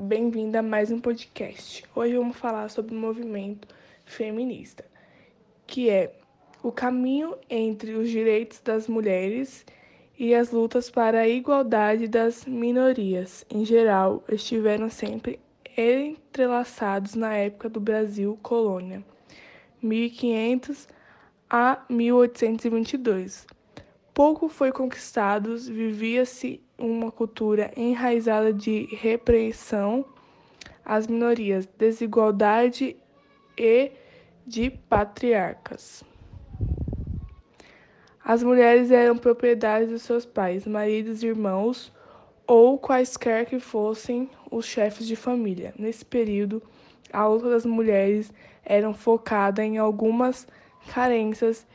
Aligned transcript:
bem-vinda 0.00 0.60
a 0.60 0.62
mais 0.62 0.90
um 0.90 0.98
podcast. 0.98 1.84
Hoje 1.94 2.16
vamos 2.16 2.38
falar 2.38 2.70
sobre 2.70 2.94
o 2.94 2.98
movimento 2.98 3.68
feminista, 4.06 4.82
que 5.66 5.90
é 5.90 6.14
o 6.62 6.72
caminho 6.72 7.36
entre 7.50 7.92
os 7.92 8.08
direitos 8.08 8.60
das 8.60 8.88
mulheres 8.88 9.66
e 10.18 10.34
as 10.34 10.50
lutas 10.50 10.90
para 10.90 11.20
a 11.20 11.28
igualdade 11.28 12.08
das 12.08 12.46
minorias. 12.46 13.44
Em 13.50 13.62
geral, 13.62 14.24
estiveram 14.30 14.88
sempre 14.88 15.38
entrelaçados 15.76 17.14
na 17.14 17.36
época 17.36 17.68
do 17.68 17.78
Brasil 17.78 18.38
colônia, 18.42 19.04
1500 19.82 20.88
a 21.50 21.84
1822 21.90 23.46
pouco 24.14 24.48
foi 24.48 24.72
conquistado, 24.72 25.56
vivia-se 25.56 26.60
uma 26.78 27.10
cultura 27.10 27.70
enraizada 27.76 28.52
de 28.52 28.88
repressão 28.94 30.04
às 30.84 31.06
minorias, 31.06 31.66
desigualdade 31.78 32.96
e 33.56 33.92
de 34.46 34.70
patriarcas. 34.70 36.02
As 38.24 38.42
mulheres 38.42 38.90
eram 38.90 39.16
propriedade 39.16 39.86
dos 39.86 40.02
seus 40.02 40.26
pais, 40.26 40.66
maridos, 40.66 41.22
irmãos 41.22 41.92
ou 42.46 42.78
quaisquer 42.78 43.46
que 43.46 43.58
fossem 43.58 44.28
os 44.50 44.64
chefes 44.66 45.06
de 45.06 45.16
família. 45.16 45.72
Nesse 45.78 46.04
período, 46.04 46.62
a 47.12 47.26
luta 47.26 47.48
das 47.48 47.64
mulheres 47.64 48.32
era 48.64 48.92
focada 48.92 49.64
em 49.64 49.78
algumas 49.78 50.46
carências 50.92 51.66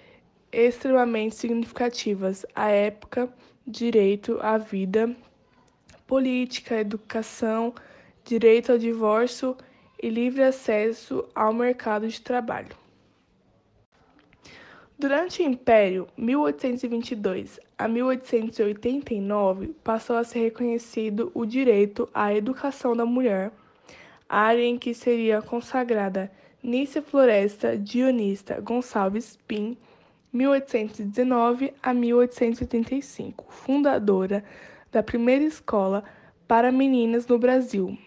extremamente 0.55 1.35
significativas 1.35 2.45
à 2.55 2.69
época: 2.69 3.29
direito 3.67 4.39
à 4.41 4.57
vida, 4.57 5.15
política, 6.07 6.79
educação, 6.79 7.73
direito 8.23 8.71
ao 8.71 8.77
divórcio 8.77 9.57
e 10.01 10.09
livre 10.09 10.43
acesso 10.43 11.27
ao 11.35 11.53
mercado 11.53 12.07
de 12.07 12.21
trabalho. 12.21 12.75
Durante 14.97 15.41
o 15.41 15.45
Império, 15.45 16.07
1822 16.17 17.59
a 17.77 17.85
1889, 17.85 19.75
passou 19.83 20.15
a 20.15 20.23
ser 20.23 20.39
reconhecido 20.39 21.31
o 21.33 21.45
direito 21.45 22.07
à 22.13 22.33
educação 22.33 22.95
da 22.95 23.05
mulher, 23.05 23.51
área 24.29 24.63
em 24.63 24.77
que 24.77 24.93
seria 24.93 25.41
consagrada 25.41 26.31
Nícia 26.63 27.01
Floresta 27.01 27.77
Dionista 27.77 28.61
Gonçalves 28.61 29.37
Pim 29.45 29.77
1819 30.35 31.73
a 31.81 31.93
1885, 31.93 33.45
fundadora 33.47 34.43
da 34.91 35.01
primeira 35.01 35.45
escola 35.45 36.03
para 36.45 36.73
meninas 36.73 37.25
no 37.25 37.39
Brasil 37.39 37.97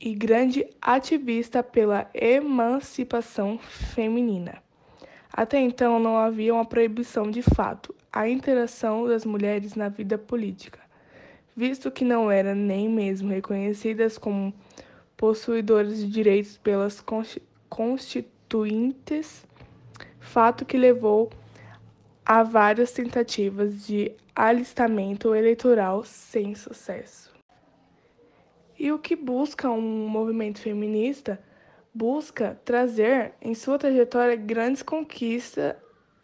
e 0.00 0.12
grande 0.12 0.66
ativista 0.82 1.62
pela 1.62 2.10
emancipação 2.12 3.56
feminina. 3.58 4.60
Até 5.32 5.60
então 5.60 6.00
não 6.00 6.16
havia 6.16 6.52
uma 6.52 6.64
proibição 6.64 7.30
de 7.30 7.40
fato 7.40 7.94
à 8.12 8.28
interação 8.28 9.06
das 9.06 9.24
mulheres 9.24 9.76
na 9.76 9.88
vida 9.88 10.18
política, 10.18 10.80
visto 11.54 11.88
que 11.88 12.04
não 12.04 12.28
eram 12.28 12.56
nem 12.56 12.88
mesmo 12.88 13.30
reconhecidas 13.30 14.18
como 14.18 14.52
possuidoras 15.16 15.98
de 15.98 16.08
direitos 16.08 16.58
pelas 16.58 17.00
constituintes, 17.68 19.46
fato 20.18 20.64
que 20.64 20.76
levou 20.76 21.30
há 22.24 22.42
várias 22.42 22.92
tentativas 22.92 23.86
de 23.86 24.12
alistamento 24.34 25.34
eleitoral 25.34 26.04
sem 26.04 26.54
sucesso. 26.54 27.30
E 28.78 28.90
o 28.92 28.98
que 28.98 29.14
busca 29.14 29.68
um 29.70 30.08
movimento 30.08 30.60
feminista? 30.60 31.38
Busca 31.92 32.58
trazer 32.64 33.34
em 33.42 33.54
sua 33.54 33.78
trajetória 33.78 34.36
grandes 34.36 34.82
conquistas 34.82 35.74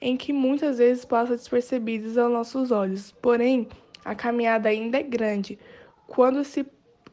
em 0.01 0.17
que 0.17 0.33
muitas 0.33 0.79
vezes 0.79 1.05
passam 1.05 1.37
despercebidas 1.37 2.17
aos 2.17 2.33
nossos 2.33 2.71
olhos. 2.71 3.13
Porém, 3.13 3.69
a 4.05 4.15
caminhada 4.15 4.69
ainda 4.69 4.99
é 4.99 5.03
grande 5.03 5.59
quando 6.07 6.45
se, 6.45 6.65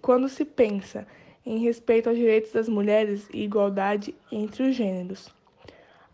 quando 0.01 0.29
se 0.29 0.45
pensa 0.45 1.07
em 1.45 1.57
respeito 1.57 2.07
aos 2.07 2.17
direitos 2.17 2.51
das 2.51 2.69
mulheres 2.69 3.27
e 3.33 3.43
igualdade 3.43 4.15
entre 4.31 4.69
os 4.69 4.75
gêneros. 4.75 5.33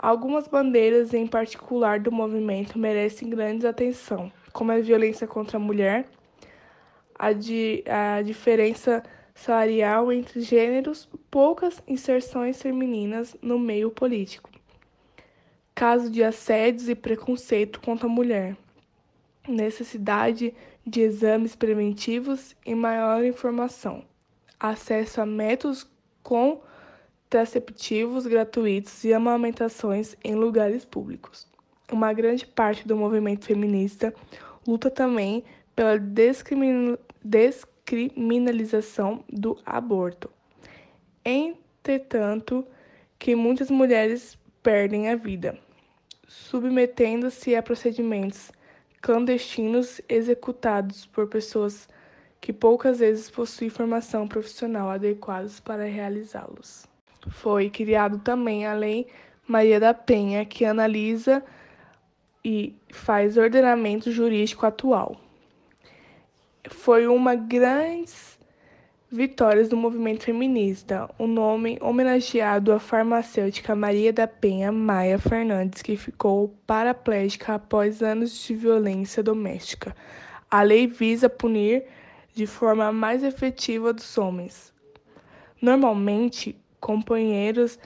Algumas 0.01 0.47
bandeiras 0.47 1.13
em 1.13 1.27
particular 1.27 1.99
do 1.99 2.09
movimento 2.09 2.79
merecem 2.79 3.29
grande 3.29 3.67
atenção, 3.67 4.31
como 4.53 4.71
a 4.71 4.79
violência 4.79 5.27
contra 5.27 5.57
a 5.57 5.59
mulher, 5.59 6.07
a, 7.13 7.33
di 7.33 7.83
a 7.85 8.21
diferença 8.21 9.03
salarial 9.35 10.09
entre 10.09 10.39
gêneros, 10.39 11.09
poucas 11.29 11.83
inserções 11.85 12.61
femininas 12.61 13.35
no 13.41 13.59
meio 13.59 13.91
político, 13.91 14.49
caso 15.75 16.09
de 16.09 16.23
assédios 16.23 16.87
e 16.87 16.95
preconceito 16.95 17.81
contra 17.81 18.07
a 18.07 18.09
mulher, 18.09 18.55
necessidade 19.45 20.53
de 20.87 21.01
exames 21.01 21.57
preventivos 21.57 22.55
e 22.65 22.73
maior 22.73 23.25
informação, 23.25 24.05
acesso 24.57 25.19
a 25.19 25.25
métodos 25.25 25.85
com 26.23 26.61
contraceptivos 27.29 28.25
gratuitos 28.25 29.03
e 29.03 29.13
amamentações 29.13 30.15
em 30.23 30.33
lugares 30.33 30.83
públicos. 30.83 31.47
Uma 31.91 32.11
grande 32.11 32.43
parte 32.43 32.87
do 32.87 32.97
movimento 32.97 33.45
feminista 33.45 34.11
luta 34.67 34.89
também 34.89 35.43
pela 35.75 35.99
descriminalização 37.23 39.23
do 39.31 39.59
aborto. 39.63 40.27
Entretanto, 41.23 42.65
que 43.19 43.35
muitas 43.35 43.69
mulheres 43.69 44.35
perdem 44.63 45.09
a 45.09 45.15
vida, 45.15 45.55
submetendo-se 46.27 47.55
a 47.55 47.61
procedimentos 47.61 48.51
clandestinos 49.01 50.01
executados 50.09 51.05
por 51.05 51.27
pessoas 51.27 51.87
que 52.41 52.51
poucas 52.51 52.97
vezes 52.97 53.29
possuem 53.29 53.69
formação 53.69 54.27
profissional 54.27 54.89
adequada 54.89 55.47
para 55.63 55.83
realizá-los 55.83 56.88
foi 57.29 57.69
criado 57.69 58.19
também 58.19 58.65
a 58.65 58.73
Lei 58.73 59.07
Maria 59.47 59.79
da 59.79 59.93
Penha, 59.93 60.45
que 60.45 60.65
analisa 60.65 61.43
e 62.43 62.75
faz 62.91 63.37
ordenamento 63.37 64.11
jurídico 64.11 64.65
atual. 64.65 65.15
Foi 66.69 67.07
uma 67.07 67.35
grande 67.35 68.13
vitória 69.11 69.67
do 69.67 69.75
movimento 69.75 70.23
feminista, 70.23 71.09
o 71.17 71.25
nome 71.25 71.79
homenageado 71.81 72.71
à 72.71 72.79
farmacêutica 72.79 73.75
Maria 73.75 74.13
da 74.13 74.27
Penha 74.27 74.71
Maia 74.71 75.17
Fernandes, 75.17 75.81
que 75.81 75.97
ficou 75.97 76.53
paraplégica 76.67 77.55
após 77.55 78.03
anos 78.03 78.39
de 78.45 78.53
violência 78.53 79.23
doméstica. 79.23 79.95
A 80.49 80.61
lei 80.61 80.85
visa 80.85 81.27
punir 81.27 81.85
de 82.35 82.45
forma 82.45 82.91
mais 82.91 83.23
efetiva 83.23 83.91
dos 83.91 84.17
homens. 84.17 84.71
Normalmente, 85.59 86.55
companheiros 86.79 87.77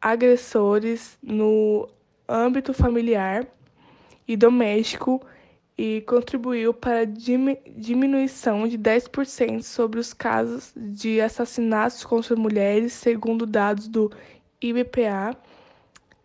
agressores 0.00 1.18
no 1.22 1.88
âmbito 2.28 2.72
familiar 2.72 3.46
e 4.26 4.36
doméstico 4.36 5.24
e 5.78 6.00
contribuiu 6.02 6.72
para 6.72 7.00
a 7.00 7.04
diminuição 7.04 8.66
de 8.66 8.78
10% 8.78 9.62
sobre 9.62 10.00
os 10.00 10.12
casos 10.14 10.72
de 10.74 11.20
assassinatos 11.20 12.02
contra 12.04 12.34
mulheres, 12.34 12.94
segundo 12.94 13.44
dados 13.44 13.86
do 13.86 14.10
IBPA 14.60 15.36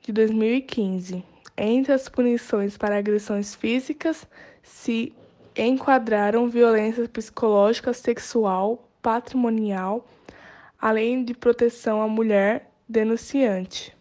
de 0.01 0.11
2015. 0.13 1.23
Entre 1.57 1.91
as 1.91 2.07
punições 2.07 2.77
para 2.77 2.97
agressões 2.97 3.53
físicas 3.53 4.25
se 4.63 5.13
enquadraram 5.55 6.47
violência 6.47 7.07
psicológica, 7.09 7.91
sexual, 7.93 8.89
patrimonial, 9.01 10.07
além 10.81 11.23
de 11.23 11.35
proteção 11.35 12.01
à 12.01 12.07
mulher 12.07 12.71
denunciante. 12.89 13.95